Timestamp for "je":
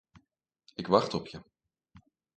1.27-1.41